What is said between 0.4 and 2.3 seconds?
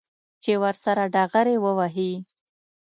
چې ورسره ډغرې ووهي.